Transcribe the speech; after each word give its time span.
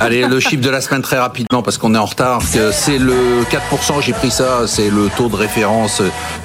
Allez, 0.00 0.26
le 0.26 0.38
chiffre 0.40 0.62
de 0.62 0.70
la 0.70 0.80
semaine 0.80 1.02
très 1.02 1.18
rapidement 1.18 1.62
parce 1.62 1.78
qu'on 1.78 1.94
est 1.94 1.98
en 1.98 2.04
retard. 2.04 2.42
C'est 2.42 2.98
le 2.98 3.42
4%, 3.50 4.02
j'ai 4.02 4.12
pris 4.12 4.30
ça, 4.30 4.66
c'est 4.66 4.90
le 4.90 5.08
taux 5.16 5.28
de 5.28 5.36
référence 5.36 6.02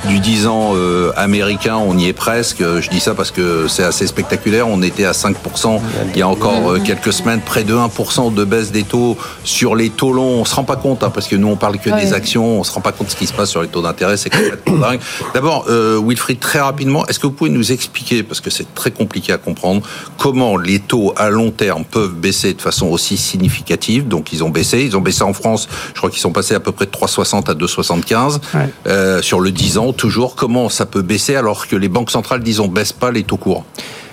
du 0.07 0.19
10 0.19 0.47
ans 0.47 0.71
euh, 0.75 1.11
américain, 1.15 1.75
on 1.75 1.97
y 1.97 2.07
est 2.07 2.13
presque. 2.13 2.59
Je 2.59 2.89
dis 2.89 2.99
ça 2.99 3.13
parce 3.13 3.31
que 3.31 3.67
c'est 3.67 3.83
assez 3.83 4.07
spectaculaire. 4.07 4.67
On 4.67 4.81
était 4.81 5.05
à 5.05 5.11
5% 5.11 5.79
il 6.13 6.19
y 6.19 6.21
a 6.21 6.27
encore 6.27 6.71
euh, 6.71 6.79
quelques 6.79 7.13
semaines, 7.13 7.41
près 7.41 7.63
de 7.63 7.73
1% 7.75 8.33
de 8.33 8.43
baisse 8.43 8.71
des 8.71 8.83
taux 8.83 9.17
sur 9.43 9.75
les 9.75 9.89
taux 9.89 10.13
longs. 10.13 10.41
On 10.41 10.45
se 10.45 10.55
rend 10.55 10.63
pas 10.63 10.75
compte 10.75 11.03
hein, 11.03 11.11
parce 11.13 11.27
que 11.27 11.35
nous 11.35 11.47
on 11.47 11.55
parle 11.55 11.79
que 11.79 11.89
des 11.89 12.13
actions, 12.13 12.59
on 12.59 12.63
se 12.63 12.71
rend 12.71 12.81
pas 12.81 12.91
compte 12.91 13.07
de 13.07 13.11
ce 13.11 13.17
qui 13.17 13.27
se 13.27 13.33
passe 13.33 13.49
sur 13.49 13.61
les 13.61 13.67
taux 13.67 13.81
d'intérêt, 13.81 14.17
c'est 14.17 14.29
complètement 14.29 14.77
dingue. 14.77 14.99
D'abord, 15.33 15.65
euh, 15.69 16.01
Wilfried, 16.03 16.39
très 16.39 16.59
rapidement, 16.59 17.05
est-ce 17.07 17.19
que 17.19 17.27
vous 17.27 17.33
pouvez 17.33 17.49
nous 17.49 17.71
expliquer, 17.71 18.23
parce 18.23 18.41
que 18.41 18.49
c'est 18.49 18.73
très 18.73 18.91
compliqué 18.91 19.33
à 19.33 19.37
comprendre, 19.37 19.81
comment 20.17 20.57
les 20.57 20.79
taux 20.79 21.13
à 21.17 21.29
long 21.29 21.51
terme 21.51 21.83
peuvent 21.83 22.13
baisser 22.13 22.53
de 22.53 22.61
façon 22.61 22.87
aussi 22.87 23.17
significative 23.33 24.07
Donc 24.07 24.33
ils 24.33 24.43
ont 24.43 24.49
baissé, 24.49 24.83
ils 24.83 24.95
ont 24.95 25.01
baissé 25.01 25.23
en 25.23 25.33
France, 25.33 25.67
je 25.93 25.97
crois 25.99 26.09
qu'ils 26.09 26.21
sont 26.21 26.31
passés 26.31 26.55
à 26.55 26.59
peu 26.59 26.71
près 26.71 26.85
de 26.85 26.91
3,60 26.91 27.49
à 27.49 27.55
2,75 27.55 28.39
euh, 28.87 29.21
sur 29.21 29.39
le 29.39 29.51
10 29.51 29.77
ans. 29.77 29.93
Toujours, 29.93 30.35
comment 30.35 30.69
ça 30.69 30.85
peut 30.85 31.01
baisser 31.01 31.35
alors 31.35 31.67
que 31.67 31.75
les 31.75 31.89
banques 31.89 32.11
centrales 32.11 32.41
disent 32.41 32.59
on 32.59 32.67
baisse 32.67 32.93
pas 32.93 33.11
les 33.11 33.23
taux 33.23 33.37
courts 33.37 33.63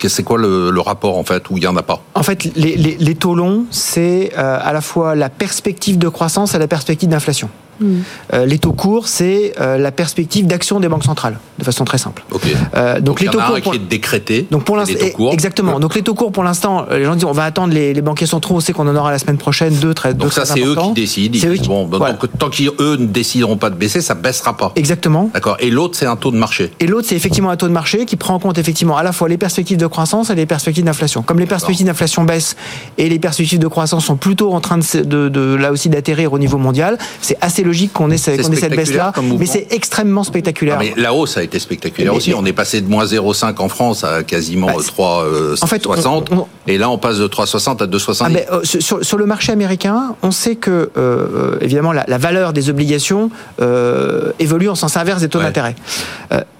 c'est 0.08 0.22
quoi 0.22 0.38
le, 0.38 0.80
rapport 0.80 1.18
en 1.18 1.24
fait 1.24 1.50
où 1.50 1.58
il 1.58 1.64
y 1.64 1.66
en 1.66 1.76
a 1.76 1.82
pas? 1.82 2.02
En 2.14 2.22
fait, 2.22 2.44
les, 2.56 3.14
taux 3.14 3.34
longs, 3.34 3.66
c'est 3.70 4.32
euh, 4.36 4.58
à 4.60 4.72
la 4.72 4.80
fois 4.80 5.14
la 5.14 5.28
perspective 5.28 5.98
de 5.98 6.08
croissance 6.08 6.54
et 6.54 6.58
la 6.58 6.68
perspective 6.68 7.08
d'inflation. 7.08 7.50
Euh, 8.32 8.46
les 8.46 8.58
taux 8.58 8.72
courts, 8.72 9.08
c'est 9.08 9.54
euh, 9.60 9.78
la 9.78 9.92
perspective 9.92 10.46
d'action 10.46 10.80
des 10.80 10.88
banques 10.88 11.04
centrales, 11.04 11.38
de 11.58 11.64
façon 11.64 11.84
très 11.84 11.98
simple. 11.98 12.22
Euh, 12.76 13.00
donc, 13.00 13.20
les 13.20 13.28
taux 13.28 13.38
courts 13.38 13.60
qui 13.60 13.76
est 13.76 13.78
décrété. 13.78 14.46
Donc 14.50 14.64
pour 14.64 14.76
l'instant, 14.76 14.96
exactement. 15.32 15.80
Donc 15.80 15.94
les 15.94 16.02
taux 16.02 16.14
courts, 16.14 16.32
pour 16.32 16.44
l'instant, 16.44 16.86
les 16.90 17.04
gens 17.04 17.14
disent 17.14 17.24
on 17.24 17.32
va 17.32 17.44
attendre 17.44 17.72
les, 17.72 18.00
banquiers 18.00 18.26
centraux. 18.26 18.56
On 18.56 18.60
sait 18.60 18.72
qu'on 18.72 18.88
en 18.88 18.96
aura 18.96 19.10
la 19.10 19.18
semaine 19.18 19.38
prochaine 19.38 19.74
deux 19.74 19.94
très. 19.94 20.14
Donc 20.14 20.32
ça, 20.32 20.44
c'est 20.44 20.60
eux 20.60 20.76
qui 20.76 21.28
décident. 21.28 21.84
bon, 21.84 21.98
donc 21.98 22.38
tant 22.38 22.50
qu'eux 22.50 22.96
ne 22.96 23.06
décideront 23.06 23.56
pas 23.56 23.70
de 23.70 23.76
baisser, 23.76 24.00
ça 24.00 24.14
baissera 24.14 24.56
pas. 24.56 24.72
Exactement. 24.76 25.30
D'accord. 25.32 25.56
Et 25.60 25.70
l'autre, 25.70 25.96
c'est 25.96 26.06
un 26.06 26.16
taux 26.16 26.30
de 26.30 26.36
marché. 26.36 26.70
Et 26.80 26.86
l'autre, 26.86 27.08
c'est 27.08 27.16
effectivement 27.16 27.50
un 27.50 27.56
taux 27.56 27.68
de 27.68 27.72
marché 27.72 28.04
qui 28.04 28.16
prend 28.16 28.34
en 28.34 28.38
compte 28.38 28.58
effectivement 28.58 28.96
à 28.96 29.02
la 29.02 29.12
fois 29.12 29.28
les 29.28 29.38
perspectives 29.38 29.78
de 29.78 29.86
croissance 29.86 30.30
et 30.30 30.34
les 30.34 30.46
perspectives 30.46 30.84
d'inflation. 30.84 31.22
Comme 31.22 31.38
les 31.38 31.46
perspectives 31.46 31.86
d'inflation 31.86 32.24
baissent 32.24 32.56
et 32.98 33.08
les 33.08 33.18
perspectives 33.18 33.58
de 33.58 33.68
croissance 33.68 34.04
sont 34.04 34.16
plutôt 34.16 34.52
en 34.52 34.60
train 34.60 34.78
de, 34.78 35.56
là 35.56 35.72
aussi 35.72 35.88
d'atterrir 35.88 36.32
au 36.32 36.38
niveau 36.38 36.58
mondial, 36.58 36.98
c'est 37.20 37.36
assez 37.40 37.62
logique 37.70 37.92
qu'on 37.92 38.10
ait 38.10 38.18
cette 38.18 38.74
baisse-là, 38.74 39.12
mais 39.38 39.46
c'est 39.46 39.68
extrêmement 39.70 40.24
spectaculaire. 40.24 40.78
mais 40.78 40.92
la 40.96 41.14
hausse 41.14 41.36
a 41.36 41.42
été 41.42 41.58
spectaculaire 41.58 42.14
aussi. 42.14 42.34
on 42.34 42.44
est 42.44 42.52
passé 42.52 42.80
de 42.80 42.88
moins 42.88 43.04
0,5 43.04 43.60
en 43.60 43.68
France 43.68 44.04
à 44.04 44.22
quasiment 44.22 44.68
3,60. 44.68 44.96
Bah, 44.98 45.56
en 45.62 45.66
fait, 45.66 45.86
et 46.66 46.78
là, 46.78 46.90
on 46.90 46.98
passe 46.98 47.18
de 47.18 47.28
3,60 47.28 47.82
à 47.82 47.86
2,70. 47.86 48.44
Ah, 48.48 48.54
euh, 48.54 48.64
sur, 48.64 49.18
le 49.18 49.26
marché 49.26 49.52
américain, 49.52 50.14
on 50.22 50.30
sait 50.30 50.56
que, 50.56 50.70
euh, 50.70 50.90
euh, 50.96 51.58
évidemment, 51.60 51.92
la, 51.92 52.18
valeur 52.18 52.52
des 52.52 52.70
obligations 52.70 53.30
évolue 54.38 54.68
en 54.68 54.74
sens 54.74 54.96
inverse 54.96 55.20
des 55.20 55.28
taux 55.28 55.40
d'intérêt. 55.40 55.76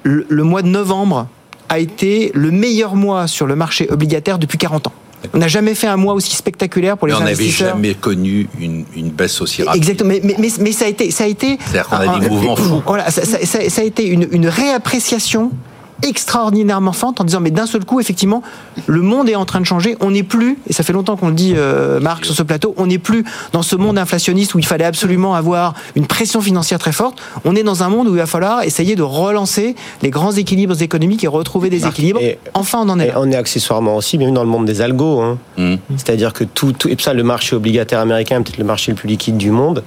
le 0.04 0.44
mois 0.44 0.62
de 0.62 0.68
novembre 0.68 1.26
a 1.68 1.78
été 1.78 2.30
le 2.34 2.50
meilleur 2.50 2.94
mois 2.96 3.26
sur 3.26 3.46
le 3.46 3.56
marché 3.56 3.88
obligataire 3.90 4.38
depuis 4.38 4.58
40 4.58 4.88
ans. 4.88 4.92
On 5.32 5.38
n'a 5.38 5.48
jamais 5.48 5.74
fait 5.74 5.86
un 5.86 5.96
mois 5.96 6.14
aussi 6.14 6.34
spectaculaire 6.34 6.96
pour 6.96 7.06
les 7.06 7.14
investisseurs. 7.14 7.74
On 7.74 7.78
n'avait 7.78 7.88
jamais 7.88 7.94
connu 7.94 8.48
une, 8.60 9.10
baisse 9.10 9.40
aussi 9.40 9.62
rapide. 9.62 9.82
Exactement, 9.82 10.14
mais, 10.22 10.36
mais, 10.38 10.72
ça 10.72 10.84
a 10.84 10.88
été, 10.88 11.10
ça 11.10 11.24
a 11.24 11.26
été. 11.26 11.58
C'est-à-dire 11.64 11.88
qu'on 11.88 11.96
a 11.96 12.18
des 12.18 12.28
mouvements 12.28 12.56
fous. 12.56 12.82
Voilà, 12.86 13.10
ça, 13.10 13.80
a 13.80 13.84
été 13.84 14.06
une, 14.06 14.28
une 14.30 14.48
réappréciation 14.48 15.52
extraordinairement 16.02 16.92
forte 16.92 17.20
en 17.20 17.24
disant 17.24 17.40
mais 17.40 17.50
d'un 17.50 17.66
seul 17.66 17.84
coup 17.84 18.00
effectivement 18.00 18.42
le 18.86 19.02
monde 19.02 19.28
est 19.28 19.34
en 19.34 19.44
train 19.44 19.60
de 19.60 19.66
changer 19.66 19.96
on 20.00 20.10
n'est 20.10 20.22
plus 20.22 20.58
et 20.68 20.72
ça 20.72 20.82
fait 20.82 20.92
longtemps 20.92 21.16
qu'on 21.16 21.28
le 21.28 21.34
dit 21.34 21.54
euh, 21.56 22.00
Marc 22.00 22.24
sur 22.24 22.34
ce 22.34 22.42
plateau 22.42 22.74
on 22.76 22.86
n'est 22.86 22.98
plus 22.98 23.24
dans 23.52 23.62
ce 23.62 23.76
monde 23.76 23.98
inflationniste 23.98 24.54
où 24.54 24.58
il 24.58 24.66
fallait 24.66 24.84
absolument 24.84 25.34
avoir 25.34 25.74
une 25.96 26.06
pression 26.06 26.40
financière 26.40 26.78
très 26.78 26.92
forte 26.92 27.20
on 27.44 27.56
est 27.56 27.62
dans 27.62 27.82
un 27.82 27.88
monde 27.88 28.08
où 28.08 28.12
il 28.12 28.18
va 28.18 28.26
falloir 28.26 28.62
essayer 28.62 28.96
de 28.96 29.02
relancer 29.02 29.74
les 30.02 30.10
grands 30.10 30.32
équilibres 30.32 30.80
économiques 30.82 31.24
et 31.24 31.28
retrouver 31.28 31.70
des 31.70 31.86
équilibres 31.86 32.20
enfin 32.54 32.80
on 32.82 32.88
en 32.88 32.98
est 32.98 33.08
là. 33.08 33.14
on 33.16 33.30
est 33.30 33.36
accessoirement 33.36 33.96
aussi 33.96 34.18
même 34.18 34.34
dans 34.34 34.44
le 34.44 34.50
monde 34.50 34.66
des 34.66 34.80
algos 34.80 35.20
hein. 35.20 35.38
mmh. 35.58 35.74
c'est-à-dire 35.96 36.32
que 36.32 36.44
tout, 36.44 36.72
tout 36.72 36.88
et 36.88 36.96
ça 36.98 37.14
le 37.14 37.22
marché 37.22 37.56
obligataire 37.56 38.00
américain 38.00 38.40
est 38.40 38.42
peut-être 38.42 38.58
le 38.58 38.64
marché 38.64 38.92
le 38.92 38.96
plus 38.96 39.08
liquide 39.08 39.36
du 39.36 39.50
monde 39.50 39.82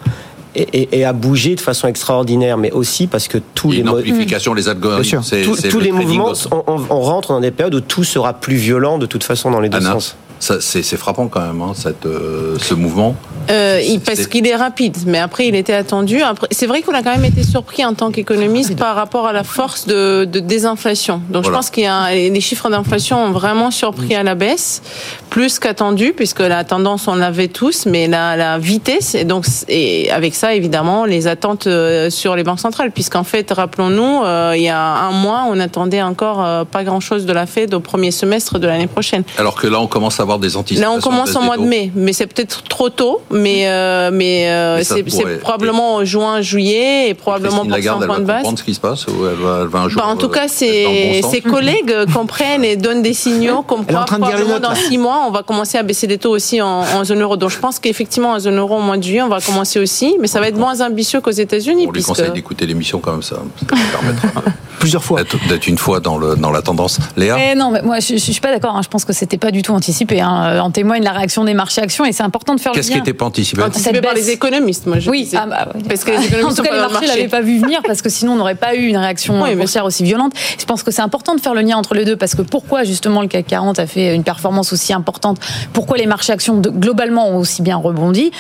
et, 0.55 0.99
et, 0.99 1.05
a 1.05 1.13
bougé 1.13 1.55
de 1.55 1.61
façon 1.61 1.87
extraordinaire, 1.87 2.57
mais 2.57 2.71
aussi 2.71 3.07
parce 3.07 3.27
que 3.27 3.37
tous 3.53 3.71
les 3.71 3.87
amplification, 3.87 4.53
les 4.53 4.69
algorithmes, 4.69 5.21
tous 5.69 5.79
les 5.79 5.91
mouvements, 5.91 6.33
on, 6.51 6.81
on, 6.89 6.99
rentre 7.01 7.29
dans 7.29 7.39
des 7.39 7.51
périodes 7.51 7.75
où 7.75 7.81
tout 7.81 8.03
sera 8.03 8.33
plus 8.33 8.55
violent 8.55 8.97
de 8.97 9.05
toute 9.05 9.23
façon 9.23 9.51
dans 9.51 9.59
les 9.59 9.69
deux 9.69 9.81
sens. 9.81 10.15
C'est 10.39 10.97
frappant 10.97 11.27
quand 11.27 11.41
même, 11.41 11.61
hein, 11.61 11.71
cette, 11.73 12.05
euh, 12.05 12.57
ce 12.59 12.73
mouvement. 12.73 13.15
Euh, 13.49 13.81
parce 14.05 14.27
qu'il 14.27 14.47
est 14.47 14.55
rapide, 14.55 14.97
mais 15.05 15.19
après 15.19 15.47
il 15.47 15.55
était 15.55 15.73
attendu. 15.73 16.21
C'est 16.51 16.67
vrai 16.67 16.81
qu'on 16.81 16.93
a 16.93 17.03
quand 17.03 17.11
même 17.11 17.25
été 17.25 17.43
surpris 17.43 17.83
en 17.85 17.93
tant 17.93 18.11
qu'économiste 18.11 18.75
par 18.77 18.95
rapport 18.95 19.27
à 19.27 19.33
la 19.33 19.43
force 19.43 19.85
de, 19.85 20.25
de 20.25 20.39
désinflation. 20.39 21.21
Donc 21.29 21.45
je 21.45 21.49
pense 21.49 21.69
que 21.69 21.81
les 21.81 22.41
chiffres 22.41 22.69
d'inflation 22.69 23.23
ont 23.23 23.31
vraiment 23.31 23.71
surpris 23.71 24.15
à 24.15 24.23
la 24.23 24.35
baisse, 24.35 24.81
plus 25.29 25.59
qu'attendu, 25.59 26.13
puisque 26.15 26.39
la 26.39 26.63
tendance 26.63 27.07
on 27.07 27.15
l'avait 27.15 27.47
tous, 27.47 27.85
mais 27.85 28.07
la, 28.07 28.35
la, 28.35 28.57
vitesse 28.57 29.15
et 29.15 29.25
donc 29.25 29.45
et 29.67 30.11
avec 30.11 30.35
ça 30.35 30.53
évidemment 30.53 31.05
les 31.05 31.27
attentes 31.27 31.67
euh, 31.67 32.09
sur 32.09 32.35
les 32.35 32.43
banques 32.43 32.59
centrales, 32.59 32.91
puisqu'en 32.91 33.23
fait 33.23 33.51
rappelons-nous 33.51 34.21
il 34.55 34.61
y 34.61 34.69
a 34.69 34.79
un 34.79 35.11
mois 35.11 35.45
on 35.49 35.59
attendait 35.59 36.01
encore 36.01 36.65
pas 36.67 36.83
grand-chose 36.83 37.25
de 37.25 37.33
la 37.33 37.45
Fed 37.45 37.73
au 37.73 37.79
premier 37.79 38.11
semestre 38.11 38.59
de 38.59 38.67
l'année 38.67 38.87
prochaine. 38.87 39.23
Alors 39.37 39.55
que 39.55 39.67
là 39.67 39.79
on 39.79 39.87
commence 39.87 40.19
à 40.19 40.23
avoir 40.23 40.39
des 40.39 40.55
anticipations. 40.55 40.91
Là, 40.91 40.97
on 40.97 41.01
commence 41.01 41.35
en 41.35 41.41
mois 41.41 41.57
de 41.57 41.63
mai, 41.63 41.91
mais 41.95 42.13
c'est 42.13 42.27
peut-être 42.27 42.63
trop 42.63 42.89
tôt. 42.89 43.21
Mais, 43.33 43.67
euh, 43.67 44.09
mais, 44.13 44.49
euh, 44.49 44.83
c'est 44.83 45.03
probablement 45.39 46.05
juin, 46.05 46.41
juillet, 46.41 47.09
et 47.09 47.13
probablement 47.13 47.61
pour 47.61 47.69
Lagarde, 47.69 48.05
point 48.05 48.19
de 48.19 48.25
base. 48.25 48.37
comprendre 48.37 48.59
ce 48.59 48.63
qui 48.63 48.73
se 48.73 48.79
passe 48.79 49.07
ou 49.07 49.25
elle 49.27 49.35
va, 49.35 49.59
elle 49.61 49.67
va 49.67 49.79
un 49.79 49.89
jour, 49.89 50.01
bah, 50.01 50.07
En 50.07 50.15
tout 50.15 50.29
cas, 50.29 50.47
ses, 50.47 51.21
ses 51.29 51.41
collègues 51.41 51.93
comprennent 52.13 52.63
et 52.63 52.75
donnent 52.75 53.01
des 53.01 53.13
signaux 53.13 53.63
comme 53.63 53.85
quoi 53.85 54.05
probablement 54.05 54.59
dans 54.59 54.75
six 54.75 54.97
mois, 54.97 55.23
on 55.27 55.31
va 55.31 55.43
commencer 55.43 55.77
à 55.77 55.83
baisser 55.83 56.07
les 56.07 56.17
taux 56.17 56.31
aussi 56.31 56.61
en, 56.61 56.81
en 56.81 57.03
zone 57.03 57.21
euro. 57.21 57.37
Donc, 57.37 57.49
je 57.49 57.59
pense 57.59 57.79
qu'effectivement, 57.79 58.31
en 58.31 58.39
zone 58.39 58.57
euro, 58.57 58.77
au 58.77 58.81
mois 58.81 58.97
de 58.97 59.03
juillet, 59.03 59.21
on 59.21 59.29
va 59.29 59.41
commencer 59.41 59.79
aussi, 59.79 60.15
mais 60.19 60.27
ça 60.27 60.39
va 60.39 60.47
être 60.47 60.57
moins 60.57 60.81
ambitieux 60.81 61.21
qu'aux 61.21 61.31
États-Unis. 61.31 61.85
On 61.87 61.91
lui 61.91 62.03
conseille 62.03 62.31
d'écouter 62.31 62.65
l'émission 62.65 62.99
quand 62.99 63.11
même, 63.13 63.23
ça, 63.23 63.37
ça 63.59 63.75
permettra 63.91 64.41
plusieurs 64.83 65.03
fois 65.05 65.21
d'être 65.47 65.67
une 65.67 65.77
fois 65.77 66.01
dans, 66.01 66.17
le, 66.17 66.35
dans 66.35 66.51
la 66.51 66.61
tendance. 66.61 66.99
Léa 67.15 67.37
eh 67.39 67.55
Non, 67.55 67.71
mais 67.71 67.81
moi, 67.81 68.01
je, 68.01 68.15
je 68.15 68.17
suis 68.17 68.41
pas 68.41 68.51
d'accord. 68.51 68.75
Hein. 68.75 68.81
Je 68.83 68.89
pense 68.89 69.05
que 69.05 69.13
c'était 69.13 69.37
pas 69.37 69.49
du 69.49 69.61
tout 69.61 69.71
anticipé. 69.71 70.19
Hein. 70.19 70.59
En 70.59 70.71
témoigne 70.71 71.03
la 71.03 71.13
réaction 71.13 71.45
des 71.45 71.53
marchés 71.53 71.81
actions 71.81 72.03
et 72.03 72.11
c'est 72.11 72.23
important 72.23 72.53
de 72.53 72.59
faire 72.59 72.73
Qu'est-ce 72.73 72.91
qui 72.91 72.97
n'était 72.97 73.13
pas 73.13 73.23
anticipé 73.23 73.63
Anticipé 73.63 74.01
par 74.01 74.13
les 74.13 74.31
économistes, 74.31 74.85
moi 74.85 74.99
je 74.99 75.09
Oui, 75.09 75.29
ah, 75.37 75.45
bah, 75.45 75.69
parce 75.87 76.03
que 76.03 76.11
les 76.11 76.25
économistes 76.25 76.59
en 76.59 76.63
tout 76.63 76.69
cas, 76.69 76.73
les 76.73 76.91
marchés 76.93 77.07
l'avaient 77.07 77.29
pas 77.29 77.39
vu 77.39 77.59
venir 77.59 77.81
parce 77.87 78.01
que 78.01 78.09
sinon 78.09 78.33
on 78.33 78.35
n'aurait 78.35 78.55
pas 78.55 78.75
eu 78.75 78.87
une 78.87 78.97
réaction 78.97 79.41
boursière 79.55 79.85
aussi 79.85 80.03
violente. 80.03 80.33
Je 80.59 80.65
pense 80.65 80.83
que 80.83 80.91
c'est 80.91 81.01
important 81.01 81.33
de 81.33 81.39
faire 81.39 81.53
le 81.53 81.61
lien 81.61 81.77
entre 81.77 81.93
les 81.93 82.03
deux 82.03 82.17
parce 82.17 82.35
que 82.35 82.41
pourquoi 82.41 82.83
justement 82.83 83.21
le 83.21 83.29
CAC 83.29 83.47
40 83.47 83.79
a 83.79 83.87
fait 83.87 84.13
une 84.13 84.25
performance 84.25 84.73
aussi 84.73 84.91
importante? 84.91 85.39
Pourquoi 85.71 85.97
les 85.97 86.07
marchés 86.07 86.33
actions 86.33 86.59
globalement 86.59 87.29
ont 87.29 87.37
aussi 87.37 87.61
bien 87.61 87.77
rebondi? 87.77 88.31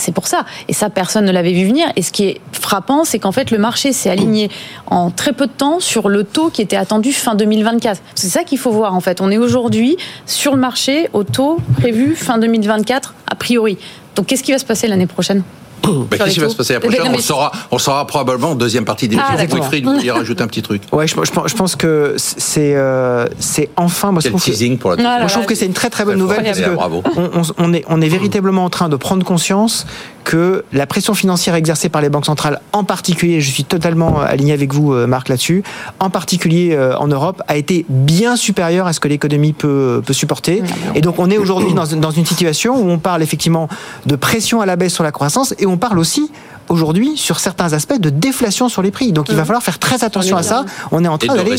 C'est 0.00 0.12
pour 0.12 0.26
ça. 0.26 0.46
Et 0.68 0.72
ça, 0.72 0.88
personne 0.88 1.26
ne 1.26 1.32
l'avait 1.32 1.52
vu 1.52 1.66
venir. 1.66 1.86
Et 1.94 2.02
ce 2.02 2.10
qui 2.10 2.24
est 2.24 2.40
frappant, 2.52 3.04
c'est 3.04 3.18
qu'en 3.18 3.32
fait 3.32 3.50
le 3.50 3.58
marché 3.58 3.92
s'est 3.92 4.08
aligné 4.08 4.50
en 4.86 5.10
très 5.10 5.32
peu 5.32 5.46
de 5.46 5.52
temps 5.52 5.78
sur 5.78 6.08
le 6.08 6.24
taux 6.24 6.48
qui 6.48 6.62
était 6.62 6.76
attendu 6.76 7.12
fin 7.12 7.34
2024. 7.34 8.00
C'est 8.14 8.28
ça 8.28 8.44
qu'il 8.44 8.58
faut 8.58 8.70
voir 8.70 8.94
en 8.94 9.00
fait. 9.00 9.20
On 9.20 9.30
est 9.30 9.38
aujourd'hui 9.38 9.96
sur 10.24 10.54
le 10.54 10.60
marché 10.60 11.10
au 11.12 11.22
taux 11.22 11.58
prévu 11.78 12.16
fin 12.16 12.38
2024 12.38 13.14
a 13.26 13.34
priori. 13.34 13.76
Donc 14.16 14.26
qu'est-ce 14.26 14.42
qui 14.42 14.52
va 14.52 14.58
se 14.58 14.64
passer 14.64 14.88
l'année 14.88 15.06
prochaine? 15.06 15.42
bah, 16.10 16.16
Qu'est-ce 16.18 16.34
qui 16.34 16.40
va 16.40 16.48
se 16.48 16.56
passer 16.56 16.74
la 16.74 16.80
prochaine 16.80 17.02
on, 17.06 17.12
le 17.12 17.22
saura, 17.22 17.52
on 17.70 17.78
saura 17.78 18.06
probablement 18.06 18.50
en 18.50 18.54
deuxième 18.54 18.84
partie 18.84 19.08
des 19.08 19.16
ah, 19.18 19.36
Wilfried, 19.36 19.84
vous 19.84 19.94
voulez 19.94 20.10
rajouter 20.10 20.42
un 20.42 20.46
petit 20.46 20.62
truc. 20.62 20.82
Ouais, 20.92 21.06
je, 21.06 21.14
je, 21.14 21.54
pense 21.54 21.76
que 21.76 22.14
c'est 22.16 22.74
euh, 22.74 23.26
c'est 23.38 23.70
enfin. 23.76 24.12
Moi, 24.12 24.22
Quel 24.22 24.32
teasing 24.34 24.78
pour 24.78 24.90
la 24.90 24.96
moi, 24.96 25.26
je 25.26 25.32
trouve 25.32 25.46
que 25.46 25.54
c'est 25.54 25.66
une 25.66 25.72
très 25.72 25.90
très 25.90 26.04
bonne 26.04 26.18
nouvelle 26.18 26.44
parce 26.44 26.60
que 26.60 26.70
on, 27.16 27.42
on, 27.58 27.72
est, 27.72 27.84
on 27.88 28.00
est 28.00 28.08
véritablement 28.08 28.64
en 28.64 28.70
train 28.70 28.88
de 28.88 28.96
prendre 28.96 29.24
conscience 29.24 29.86
que 30.24 30.64
la 30.72 30.86
pression 30.86 31.14
financière 31.14 31.54
exercée 31.54 31.88
par 31.88 32.02
les 32.02 32.08
banques 32.08 32.26
centrales, 32.26 32.60
en 32.72 32.84
particulier, 32.84 33.40
je 33.40 33.50
suis 33.50 33.64
totalement 33.64 34.20
aligné 34.20 34.52
avec 34.52 34.72
vous, 34.72 34.92
euh, 34.92 35.06
Marc, 35.06 35.28
là-dessus, 35.28 35.62
en 35.98 36.10
particulier 36.10 36.70
euh, 36.72 36.96
en 36.98 37.08
Europe, 37.08 37.42
a 37.48 37.56
été 37.56 37.84
bien 37.88 38.36
supérieure 38.36 38.86
à 38.86 38.92
ce 38.92 39.00
que 39.00 39.08
l'économie 39.08 39.52
peut, 39.52 40.02
peut 40.04 40.12
supporter. 40.12 40.62
Et 40.94 41.00
donc, 41.00 41.18
on 41.18 41.30
est 41.30 41.38
aujourd'hui 41.38 41.74
dans, 41.74 41.86
dans 41.86 42.10
une 42.10 42.26
situation 42.26 42.76
où 42.76 42.90
on 42.90 42.98
parle 42.98 43.22
effectivement 43.22 43.68
de 44.06 44.16
pression 44.16 44.60
à 44.60 44.66
la 44.66 44.76
baisse 44.76 44.94
sur 44.94 45.04
la 45.04 45.12
croissance 45.12 45.54
et 45.58 45.66
on 45.70 45.78
parle 45.78 45.98
aussi 45.98 46.30
aujourd'hui 46.68 47.16
sur 47.16 47.40
certains 47.40 47.72
aspects 47.72 47.98
de 47.98 48.10
déflation 48.10 48.68
sur 48.68 48.80
les 48.80 48.90
prix. 48.90 49.12
Donc 49.12 49.26
il 49.28 49.34
va 49.34 49.42
mmh. 49.42 49.46
falloir 49.46 49.62
faire 49.62 49.78
très 49.78 50.04
attention 50.04 50.36
à 50.36 50.42
ça. 50.42 50.64
On 50.92 51.04
est 51.04 51.08
en 51.08 51.18
train 51.18 51.34
d'aller 51.34 51.56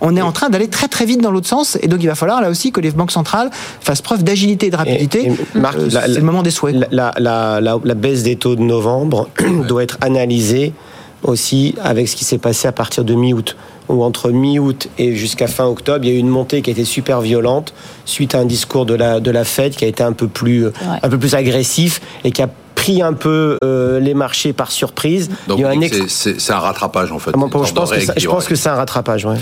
on 0.00 0.16
est 0.16 0.22
en 0.22 0.32
train 0.32 0.48
d'aller 0.48 0.68
très 0.68 0.88
très 0.88 1.04
vite 1.04 1.20
dans 1.20 1.30
l'autre 1.30 1.48
sens 1.48 1.78
et 1.82 1.88
donc 1.88 2.02
il 2.02 2.06
va 2.06 2.14
falloir 2.14 2.40
là 2.40 2.50
aussi 2.50 2.72
que 2.72 2.80
les 2.80 2.90
banques 2.90 3.12
centrales 3.12 3.50
fassent 3.80 4.02
preuve 4.02 4.24
d'agilité 4.24 4.66
et 4.66 4.70
de 4.70 4.76
rapidité. 4.76 5.32
Euh, 5.56 5.88
c'est 5.90 6.08
le 6.08 6.22
moment 6.22 6.42
des 6.42 6.50
souhaits. 6.50 6.88
La, 6.90 7.12
la 7.18 7.94
baisse 7.94 8.22
des 8.22 8.36
taux 8.36 8.56
de 8.56 8.62
novembre 8.62 9.28
doit 9.68 9.82
être 9.82 9.98
analysée 10.00 10.72
aussi 11.24 11.74
avec 11.82 12.08
ce 12.08 12.16
qui 12.16 12.24
s'est 12.24 12.38
passé 12.38 12.68
à 12.68 12.72
partir 12.72 13.04
de 13.04 13.14
mi-août. 13.14 13.56
où 13.88 14.02
entre 14.02 14.30
mi-août 14.30 14.88
et 14.98 15.14
jusqu'à 15.16 15.46
fin 15.46 15.66
octobre, 15.66 16.04
il 16.04 16.10
y 16.10 16.12
a 16.12 16.16
eu 16.16 16.20
une 16.20 16.28
montée 16.28 16.62
qui 16.62 16.70
a 16.70 16.72
été 16.72 16.84
super 16.84 17.20
violente 17.20 17.74
suite 18.04 18.34
à 18.34 18.38
un 18.38 18.44
discours 18.44 18.86
de 18.86 18.94
la, 18.94 19.20
de 19.20 19.30
la 19.30 19.44
Fed 19.44 19.74
qui 19.74 19.84
a 19.84 19.88
été 19.88 20.02
un 20.02 20.12
peu 20.12 20.28
plus, 20.28 20.68
un 21.02 21.08
peu 21.08 21.18
plus 21.18 21.34
agressif 21.34 22.00
et 22.24 22.30
qui 22.30 22.42
a 22.42 22.48
pris 22.84 23.00
un 23.00 23.14
peu 23.14 23.56
euh, 23.64 23.98
les 23.98 24.12
marchés 24.12 24.52
par 24.52 24.70
surprise. 24.70 25.30
Donc 25.48 25.60
c'est 26.08 26.52
un 26.52 26.58
rattrapage 26.58 27.12
en 27.12 27.18
fait. 27.18 27.30
je, 27.32 27.72
pense 27.72 27.90
que 27.90 28.20
je 28.20 28.28
pense 28.28 28.46
que 28.46 28.54
c'est 28.54 28.68
un 28.68 28.74
rattrapage. 28.74 29.24
Ouais. 29.24 29.32